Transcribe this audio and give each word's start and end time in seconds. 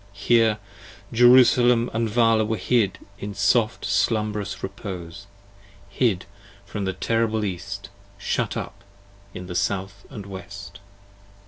Here 0.13 0.57
Jerusalem 1.13 1.87
& 2.07 2.09
Vala 2.09 2.43
were 2.43 2.57
hid 2.57 2.97
in 3.19 3.35
soft 3.35 3.85
slumberous 3.85 4.63
repose, 4.63 5.27
Hid 5.89 6.25
from 6.65 6.85
the 6.85 6.93
terrible 6.93 7.45
East, 7.45 7.89
shut 8.17 8.57
up 8.57 8.83
in 9.35 9.45
the 9.45 9.53
South 9.53 10.03
& 10.09 10.09
West. 10.09 10.79